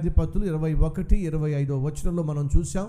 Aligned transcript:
న్యాయాధిపతులు 0.00 0.46
ఇరవై 0.46 0.74
ఒకటి 0.74 1.16
ఇరవై 1.18 1.50
ఐదో 1.50 1.78
వచనంలో 1.78 2.22
మనం 2.22 2.50
చూసాం 2.58 2.88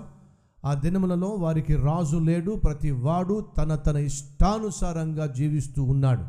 ఆ 0.64 0.74
దినములలో 0.74 1.28
వారికి 1.28 1.74
రాజు 1.74 2.16
లేడు 2.16 2.52
ప్రతి 2.52 2.90
వాడు 2.90 3.46
తన 3.56 3.74
తన 3.74 3.96
ఇష్టానుసారంగా 3.96 5.26
జీవిస్తూ 5.26 5.82
ఉన్నాడు. 5.82 6.24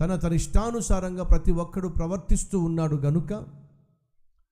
తన 0.00 0.16
తన 0.16 0.32
ఇష్టానుసారంగా 0.32 1.24
ప్రతి 1.24 1.52
ఒక్కడు 1.52 1.88
ప్రవర్తిస్తూ 1.88 2.60
ఉన్నాడు 2.60 2.96
గనుక 2.96 3.44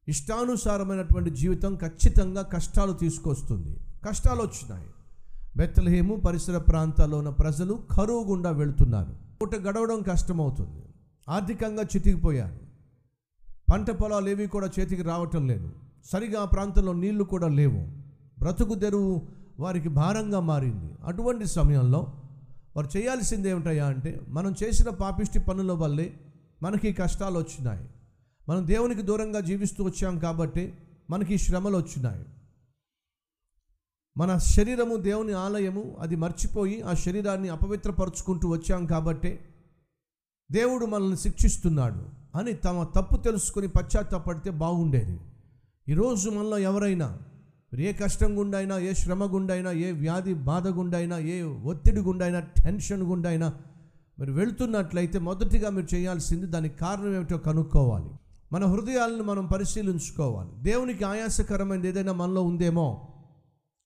ఇష్టానుసారమైనటువంటి 0.09 1.31
జీవితం 1.31 1.77
ఖచ్చితంగా 1.77 2.43
కష్టాలు 2.43 2.93
తీసుకొస్తుంది. 2.93 3.77
కష్టాలు 4.09 4.43
వచ్చినాయి. 4.43 4.87
బెత్తలహేము 5.57 6.17
పరిసర 6.17 6.59
ప్రాంతాల్లో 6.59 7.19
ఉన్న 7.19 7.31
ప్రజలు 7.31 7.79
కరువు 7.93 8.25
గుండా 8.25 8.51
వెళుతున్నారు. 8.51 9.13
పూట 9.41 9.55
గడవడం 9.57 10.03
కష్టమవుతుంది. 10.03 10.83
ఆర్థికంగా 11.29 11.83
చితికిపోయారు. 11.83 12.74
పంట 13.73 13.91
పొలాలు 13.91 14.29
ఏవి 14.29 14.47
కూడా 14.47 14.71
చేతికి 14.81 15.03
రావటం 15.03 15.47
లేదు. 15.47 15.71
సరిగా 16.05 16.41
ఆ 16.41 16.45
ప్రాంతంలో 16.45 16.93
నీళ్ళు 16.93 17.25
కూడా 17.25 17.49
లేవు. 17.49 17.87
బ్రతుకు 18.39 18.75
తెరువు 18.75 19.23
వారికి 19.61 19.89
భారంగా 19.89 20.41
మారింది. 20.41 20.93
అటువంటి 21.05 21.47
సమయంలో 21.47 22.07
వారు 22.77 22.97
చేయాల్సింది 22.97 23.49
ఏమిటయ్యా 23.49 23.87
అంటే 23.87 24.21
మనం 24.29 24.55
చేసిన 24.65 24.91
పాపిష్టి 24.91 25.39
పనుల 25.39 25.73
వల్లే 25.73 26.21
మనకి 26.63 26.93
కష్టాలు 26.93 27.39
వచ్చినాయి. 27.39 27.89
మనం 28.49 28.67
దేవునికి 28.67 29.03
దూరంగా 29.03 29.41
జీవిస్తూ 29.41 29.85
వచ్చాం 29.85 30.19
కాబట్టి 30.19 30.75
మనకి 31.11 31.39
శ్రమలు 31.39 31.77
వచ్చినాయి. 31.77 32.27
మన 34.17 34.39
శరీరము 34.39 34.97
దేవుని 34.97 35.33
ఆలయము 35.33 35.97
అది 36.01 36.17
మర్చిపోయి 36.17 36.83
ఆ 36.83 36.93
శరీరాన్ని 36.93 37.49
అపవిత్రపరుచుకుంటూ 37.49 38.49
వచ్చాం 38.49 38.87
కాబట్టి 38.87 39.39
దేవుడు 40.53 40.87
మనల్ని 40.87 41.17
శిక్షిస్తున్నాడు. 41.17 42.24
అని 42.35 42.53
తమ 42.53 42.83
తప్పు 42.83 43.17
తెలుసుకొని 43.17 43.69
పశ్చాత్తాపడితే 43.69 44.51
బాగుండేది. 44.51 45.21
ఈరోజు 45.89 46.31
మనలో 46.31 46.59
ఎవరైనా 46.59 47.19
ఏ 47.79 47.93
కష్టం 47.93 48.39
గుండైనా 48.39 48.79
ఏ 48.79 48.93
శ్రమ 48.93 49.35
గుండైనా 49.35 49.73
ఏ 49.73 49.93
వ్యాధి 49.93 50.35
బాధ 50.35 50.69
గుండైనా 50.69 51.19
ఏ 51.19 51.43
ఒత్తిడి 51.43 52.01
గుండైనా 52.01 52.41
టెన్షన్ 52.41 53.03
గుండైనా 53.03 53.53
మీరు 54.19 54.33
వెళ్తున్నట్లయితే 54.33 55.19
మొదటిగా 55.19 55.71
మీరు 55.71 55.95
చేయాల్సింది 55.95 56.47
దానికి 56.47 56.79
కారణం 56.79 57.15
ఏమిటో 57.15 57.39
కనుక్కోవాలి. 57.39 58.11
మన 58.53 58.65
హృదయాలను 58.65 59.23
మనం 59.23 59.47
పరిశీలించుకోవాలి. 59.47 60.51
దేవునికి 60.63 61.05
ఆయాసకరమైనది 61.05 61.89
ఏదైనా 61.89 62.13
మనలో 62.13 62.43
ఉందేమో? 62.43 63.09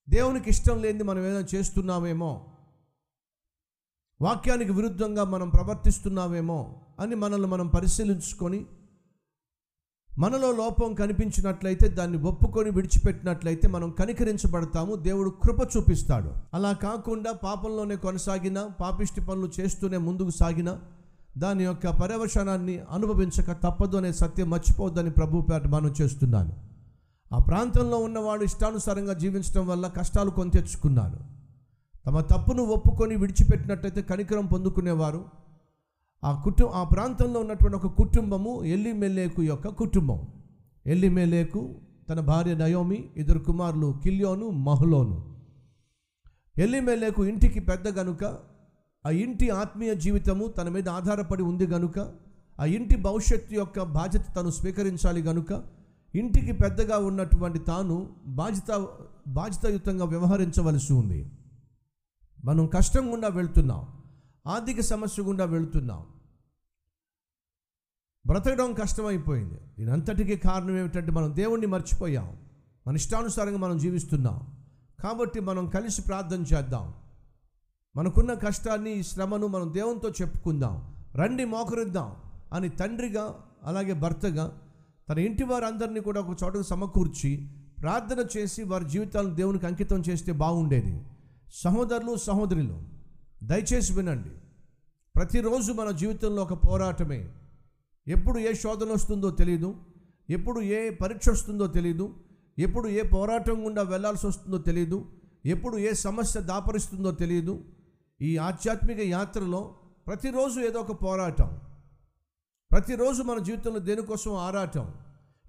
దేవునికి 0.08 0.50
ఇష్టం 0.50 0.82
లేనిది 0.82 1.04
మనం 1.04 1.20
ఏదైనా 1.20 1.46
చేస్తున్నామేమో? 1.54 2.46
వాక్యానికి 4.20 4.72
విరుద్ధంగా 4.72 5.24
మనం 5.24 5.48
ప్రవర్తిస్తున్నామేమో 5.48 6.74
అని 7.00 7.14
మనల్ని 7.14 7.48
మనం 7.48 7.66
పరిశీలించుకొని 7.66 8.66
మనలో 10.18 10.52
లోపం 10.52 10.94
కనిపించినట్లయితే 10.94 11.88
దాన్ని 11.88 12.18
ఒప్పుకొని 12.18 12.70
విడిచిపెట్టినట్లయితే 12.70 13.68
మనం 13.68 13.90
కనికరించబడతాము 13.90 14.94
దేవుడు 14.94 15.30
కృప 15.30 15.76
చూపిస్తాడు. 15.76 16.32
అలా 16.54 16.72
కాకుండా 16.72 17.32
పాపంలోనే 17.32 17.96
కొనసాగిన 17.96 18.68
పాపిష్టి 18.80 19.20
పనులు 19.20 19.50
చేస్తూనే 19.60 19.96
ముందుకు 19.96 20.30
సాగిన 20.30 20.78
దాని 21.38 21.64
యొక్క 21.64 21.88
పర్యవసానాన్ని 21.88 22.80
అనుభవించక 22.90 23.52
తప్పదు 23.52 23.96
అనే 23.96 24.12
సత్యం 24.12 24.50
మర్చిపోవద్దని 24.50 25.10
ప్రభుపేట 25.10 25.66
మనం 25.66 25.94
చేస్తున్నాను. 26.00 26.52
ఆ 27.34 27.38
ప్రాంతంలో 27.38 27.96
ఉన్నవాడు 27.96 28.44
ఇష్టానుసారంగా 28.44 29.12
జీవించడం 29.12 29.66
వల్ల 29.66 29.88
కష్టాలు 29.88 30.30
కొని 30.30 30.50
తెచ్చుకున్నాను. 30.50 31.37
తమ 32.08 32.20
తప్పును 32.20 32.62
ఒప్పుకొని 32.62 33.16
విడిచిపెట్టినట్టయితే 33.16 34.02
కనికరం 34.02 34.46
పొందుకునేవారు. 34.46 35.24
ఆ 36.24 36.42
కుటుంబ 36.44 36.70
ఆ 36.74 36.84
ప్రాంతంలో 36.84 37.40
ఉన్నటువంటి 37.40 37.76
ఒక 37.76 37.86
కుటుంబము 37.86 38.64
ఎల్లిమెల్లేకు 38.64 39.42
యొక్క 39.42 39.68
కుటుంబం. 39.68 40.26
ఎల్లిమెల్లేకు 40.86 41.74
తన 42.10 42.20
భార్య 42.20 42.54
నయోమి 42.54 43.04
ఇద్దరు 43.16 43.38
కుమారులు 43.38 44.00
కిల్యోను 44.04 44.50
మహులోను. 44.50 45.36
ఎల్లిమెల్లేకు 46.58 47.24
ఇంటికి 47.24 47.60
పెద్ద 47.60 47.88
గనుక 47.88 48.24
ఆ 49.06 49.10
ఇంటి 49.10 49.50
ఆత్మీయ 49.50 49.94
జీవితము 49.94 50.46
తన 50.48 50.68
మీద 50.68 50.88
ఆధారపడి 50.88 51.42
ఉంది 51.42 51.66
గనుక 51.66 51.98
ఆ 52.60 52.64
ఇంటి 52.64 52.96
భవిష్యత్తు 52.96 53.54
యొక్క 53.54 53.82
బాధ్యత 53.82 54.22
తను 54.36 54.50
స్వీకరించాలి 54.50 55.22
గనుక 55.22 55.64
ఇంటికి 56.14 56.52
పెద్దగా 56.52 56.98
ఉన్నటువంటి 56.98 57.58
తాను 57.58 58.08
బాధ్యత 58.26 58.86
బాధ్యతాయుతంగా 59.28 60.04
వ్యవహరించవలసి 60.04 60.92
ఉంది. 60.92 61.30
మనం 62.44 62.66
కష్టం 62.66 63.12
గుండా 63.12 63.28
వెళ్తున్నాం 63.28 63.86
ఆర్థిక 64.46 64.80
సమస్య 64.80 65.22
గుండా 65.22 65.44
వెళుతున్నాం. 65.44 66.06
బ్రతకడం 68.26 68.72
కష్టమైపోయింది. 68.72 69.58
దీనంతటికీ 69.78 70.36
కారణం 70.36 70.78
ఏమిటంటే 70.78 71.10
మనం 71.10 71.36
దేవుణ్ణి 71.36 71.66
మర్చిపోయాం. 71.66 72.36
మన 72.86 72.94
ఇష్టానుసారంగా 72.94 73.58
మనం 73.58 73.78
జీవిస్తున్నాం. 73.78 74.46
కాబట్టి 75.02 75.40
మనం 75.40 75.66
కలిసి 75.66 76.02
ప్రార్థన 76.02 76.40
చేద్దాం. 76.40 76.94
మనకున్న 77.96 78.34
కష్టాన్ని 78.34 78.92
ఈ 78.92 79.02
శ్రమను 79.02 79.46
మనం 79.46 79.74
దేవునితో 79.74 80.10
చెప్పుకుందాం. 80.10 80.94
రండి 81.14 81.44
మోకరిద్దాం 81.44 82.16
అని 82.52 82.68
తండ్రిగా 82.68 83.34
అలాగే 83.64 83.92
భర్తగా 83.92 84.60
తన 85.08 85.18
ఇంటి 85.18 85.44
వారందరినీ 85.44 86.00
కూడా 86.00 86.20
ఒక 86.20 86.36
చోటకు 86.44 86.62
సమకూర్చి 86.62 87.48
ప్రార్థన 87.82 88.26
చేసి 88.36 88.62
వారి 88.62 88.84
జీవితాలను 88.84 89.34
దేవునికి 89.34 89.66
అంకితం 89.66 90.00
చేస్తే 90.00 90.32
బాగుండేది. 90.32 91.02
సహోదరులు 91.52 92.16
సహోదరులు 92.16 92.82
దయచేసి 93.42 93.92
వినండి. 93.92 94.30
ప్రతిరోజు 95.16 95.72
మన 95.72 95.90
జీవితంలో 95.90 96.42
ఒక 96.42 96.52
పోరాటమే. 96.52 97.28
ఎప్పుడు 98.08 98.38
ఏ 98.38 98.54
శోధన 98.54 98.92
వస్తుందో 98.92 99.30
తెలియదు 99.30 99.74
ఎప్పుడు 100.30 100.60
ఏ 100.60 100.90
పరీక్ష 100.90 101.28
వస్తుందో 101.28 101.66
తెలియదు 101.66 102.14
ఎప్పుడు 102.58 102.88
ఏ 102.88 103.02
పోరాటం 103.02 103.66
గుండా 103.66 103.82
వెళ్ళాల్సి 103.82 104.26
వస్తుందో 104.26 104.58
తెలియదు 104.58 105.06
ఎప్పుడు 105.46 105.76
ఏ 105.76 105.92
సమస్య 105.92 106.40
దాపరిస్తుందో 106.40 107.10
తెలియదు 107.10 107.64
ఈ 108.22 108.36
ఆధ్యాత్మిక 108.36 109.00
యాత్రలో 109.00 109.74
ప్రతిరోజు 110.06 110.60
ఏదో 110.60 110.80
ఒక 110.80 111.02
పోరాటం. 111.02 111.58
ప్రతిరోజు 112.70 113.22
మన 113.22 113.38
జీవితంలో 113.38 113.78
దేనికోసం 113.78 114.34
ఆరాటం? 114.34 114.94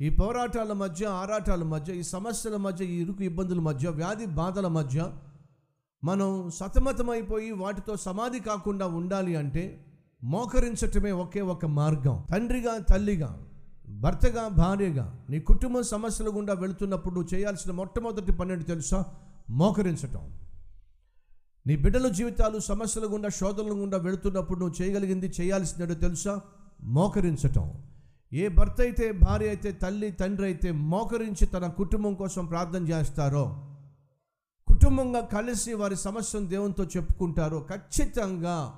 ఈ 0.01 0.09
పోరాటాల 0.09 0.73
మధ్య 0.73 1.05
ఆరాటాల 1.05 1.63
మధ్య 1.63 1.93
ఈ 1.93 2.03
సమస్యల 2.03 2.55
మధ్య 2.55 2.85
ఈ 2.85 3.01
ఇరుకు 3.01 3.23
ఇబ్బందుల 3.23 3.59
మధ్య 3.59 3.89
వ్యాధి 3.89 4.25
బాధల 4.25 4.67
మధ్య 4.67 5.11
మనం 6.03 6.51
సతమతమైపోయి 6.55 7.51
వాటితో 7.51 7.95
సమాధి 7.95 8.39
కాకుండా 8.39 8.87
ఉండాలి 8.87 9.35
అంటే 9.35 9.85
మోకరించటమే 10.23 11.11
ఒకే 11.11 11.41
ఒక 11.41 11.65
మార్గం. 11.65 12.25
తండ్రిగా 12.31 12.77
తల్లిగా 12.77 13.45
భర్తగా 13.89 14.47
భార్యగా 14.47 15.25
నీ 15.29 15.39
కుటుంబ 15.39 15.81
సమస్యల 15.81 16.27
గుండా 16.27 16.53
వెళుతున్నప్పుడు 16.53 17.13
నువ్వు 17.13 17.35
చేయాల్సిన 17.35 17.71
మొట్టమొదటి 17.71 18.31
పన్నెండు 18.31 18.63
తెలుసా? 18.63 19.05
మోకరించటం. 19.49 20.33
నీ 21.67 21.75
బిడ్డల 21.75 22.07
జీవితాలు 22.07 22.59
సమస్యల 22.59 23.03
గుండా 23.05 23.29
శోధనల 23.29 23.71
గుండా 23.71 23.97
వెళుతున్నప్పుడు 23.97 24.59
నువ్వు 24.59 24.83
చేయగలిగింది 24.83 25.31
చేయాల్సినట్టు 25.41 25.95
తెలుసా? 25.95 26.41
మోకరించటం. 26.83 27.73
ఏ 28.33 28.47
భర్త 28.47 28.81
అయితే 28.81 29.11
భార్య 29.11 29.47
అయితే 29.47 29.71
తల్లి 29.71 30.11
తండ్రి 30.11 30.45
అయితే 30.45 30.71
మోకరించి 30.71 31.47
తన 31.47 31.67
కుటుంబం 31.67 32.13
కోసం 32.13 32.45
ప్రార్థన 32.45 32.87
చేస్తారో 32.87 33.68
కుటుంబంగా 34.79 35.21
కలిసి 35.21 35.73
వారి 35.73 35.95
సమస్యను 35.95 36.45
దేవునితో 36.45 36.83
చెప్పుకుంటారో 36.83 37.65
ఖచ్చితంగా 37.69 38.73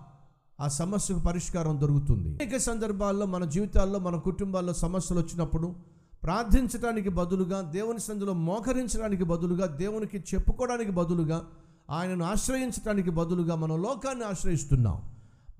ఆ 0.61 0.67
సమస్యకు 0.67 1.19
పరిష్కారం 1.19 1.81
దొరుకుతుంది. 1.81 2.29
అనేక 2.29 2.57
సందర్భాల్లో 2.57 3.25
మన 3.25 3.45
జీవితాల్లో 3.45 3.99
మన 3.99 4.15
కుటుంబాల్లో 4.15 4.73
సమస్యలు 4.73 5.19
వచ్చినప్పుడు 5.19 5.75
ప్రార్థించడానికి 6.23 7.09
బదులుగా 7.09 7.61
దేవుని 7.61 7.99
సందులో 7.99 8.33
మోకరించడానికి 8.33 9.23
బదులుగా 9.23 9.65
దేవునికి 9.65 10.17
చెప్పుకోవడానికి 10.17 10.91
బదులుగా 10.91 11.45
ఆయనను 11.89 12.25
ఆశ్రయించడానికి 12.25 13.09
బదులుగా 13.09 13.55
మనం 13.55 13.81
లోకాన్ని 13.81 14.25
ఆశ్రయిస్తున్నాం. 14.25 15.01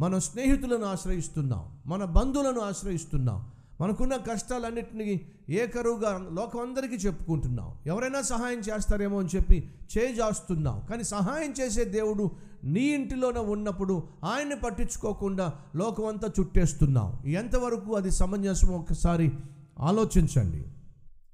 మన 0.02 0.18
స్నేహితులను 0.18 0.86
ఆశ్రయిస్తున్నాం. 0.86 1.66
మన 1.86 2.06
బంధువులను 2.06 2.60
ఆశ్రయిస్తున్నాం. 2.60 3.46
మనకున్న 3.82 4.16
కష్టాలన్నింటినీ 4.16 5.22
ఏకరువుగా 5.50 6.30
లోకం 6.32 6.60
అందరికీ 6.60 6.96
చెప్పుకుంటున్నాం 6.96 7.74
ఎవరైనా 7.88 8.22
సహాయం 8.22 8.60
చేస్తారేమో 8.60 9.20
అని 9.20 9.30
చెప్పి 9.36 9.72
చేజాస్తున్నాం 9.98 10.82
కానీ 10.90 11.04
సహాయం 11.04 11.54
చేసే 11.62 11.84
దేవుడు 11.84 12.32
నీ 12.64 12.82
ఇంటిలోనే 12.82 13.40
ఉన్నప్పుడు 13.40 14.04
ఆయన్ని 14.24 14.56
పట్టించుకోకుండా 14.56 15.54
లోకం 15.76 16.06
అంతా 16.06 16.30
చుట్టేస్తున్నాం 16.40 17.30
ఎంతవరకు 17.30 17.96
అది 17.96 18.12
సమంజసం 18.12 18.68
ఒకసారి 18.68 19.32
ఆలోచించండి. 19.80 20.66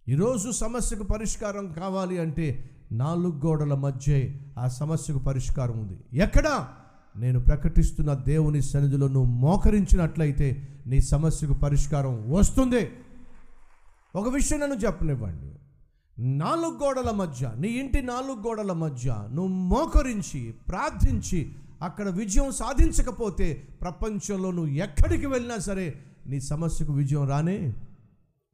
ఈరోజు 0.08 0.52
సమస్యకు 0.52 1.04
పరిష్కారం 1.04 1.74
కావాలి 1.74 2.20
అంటే 2.20 2.70
నాలుగు 2.92 3.46
గోడల 3.46 3.74
మధ్య 3.74 4.34
ఆ 4.60 4.68
సమస్యకు 4.68 5.20
పరిష్కారం 5.20 5.80
ఉంది. 5.80 6.18
ఎక్కడా? 6.18 6.70
నేను 7.18 7.40
ప్రకటిస్తున్న 7.40 8.14
దేవుని 8.14 8.62
సన్నిధిలో 8.62 9.08
నువ్వు 9.08 9.32
మోకరించినట్లయితే 9.32 10.68
నీ 10.88 11.02
సమస్యకు 11.02 11.54
పరిష్కారం 11.54 12.32
వస్తుంది. 12.32 12.90
ఒక 14.16 14.30
విషయం 14.30 14.60
నన్ను 14.60 14.76
చెప్పనివ్వండి. 14.76 15.52
నాలుగు 16.38 16.80
గోడల 16.84 17.12
మధ్య 17.12 17.52
నీ 17.58 17.68
ఇంటి 17.68 18.02
నాలుగు 18.02 18.48
గోడల 18.48 18.72
మధ్య 18.72 19.16
నువ్వు 19.32 19.48
మోకరించి 19.48 20.54
ప్రార్థించి 20.68 21.52
అక్కడ 21.82 22.10
విజయం 22.10 22.52
సాధించకపోతే 22.52 23.64
ప్రపంచంలో 23.82 24.52
నువ్వు 24.52 24.72
ఎక్కడికి 24.72 25.26
వెళ్ళినా 25.26 25.58
సరే 25.58 25.94
నీ 26.28 26.42
సమస్యకు 26.42 26.94
విజయం 26.94 27.30
రానే 27.30 27.74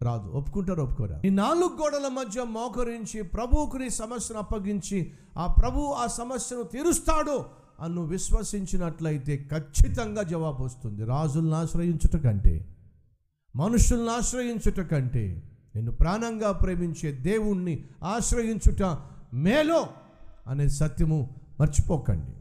రాదు. 0.01 0.29
ఒప్పుకుంటారు 0.29 0.81
ఒప్పుకోరా? 0.81 1.21
ఈ 1.25 1.29
నాలుగు 1.29 1.81
గోడల 1.81 2.07
మధ్య 2.07 2.43
మోకరించి 2.43 3.23
ప్రభువుకు 3.23 3.77
నీ 3.77 3.89
సమస్యను 3.89 4.39
అప్పగించి 4.39 5.11
ఆ 5.37 5.55
ప్రభు 5.61 5.79
ఆ 5.79 6.07
సమస్యను 6.07 6.63
తీరుస్తాడు. 6.63 7.62
అన్ను 7.79 8.01
విశ్వసించినట్లయితే 8.01 9.47
ఖచ్చితంగా 9.51 10.23
జవాబు 10.23 10.63
వస్తుంది. 10.63 11.05
రాజులను 11.05 11.53
ఆశ్రయించుట 11.53 12.23
కంటే 12.23 12.65
మనుషుల్ని 13.55 14.09
ఆశ్రయించుట 14.09 14.79
కంటే 14.79 15.43
నిన్ను 15.75 15.91
ప్రాణంగా 15.91 16.51
ప్రేమించే 16.51 17.11
దేవుణ్ణి 17.11 17.83
ఆశ్రయించుట 18.03 18.83
మేలో 19.33 19.87
అనే 20.47 20.69
సత్యము 20.69 21.35
మర్చిపోకండి. 21.59 22.31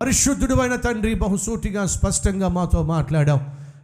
పరిశుద్ధుడు 0.00 0.54
అయిన 0.54 0.76
తండ్రి 0.76 1.14
బహుసూటిగా 1.14 1.86
స్పష్టంగా 1.86 2.48
మాతో 2.48 2.82
మాట్లాడాం 2.82 3.40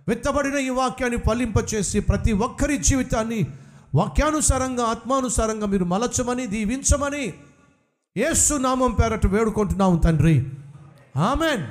విత్తబడిన 0.08 0.54
ఈ 0.54 0.68
వాక్యాన్ని 0.68 1.18
ఫలింపచేసి 1.18 2.00
ప్రతి 2.00 2.32
ఒక్కరి 2.32 2.78
జీవితాన్ని 2.78 3.46
వాక్యానుసారంగా 3.94 4.84
ఆత్మానుసారంగా 4.84 5.66
మీరు 5.66 5.84
మలచమని 5.84 6.46
దీవించమని 6.46 7.34
యేసు 8.16 8.54
నామం 8.54 8.92
పేరట 8.92 9.26
వేడుకుంటున్నాము 9.26 9.98
తండ్రి. 9.98 10.46
ఆమెన్. 11.16 11.66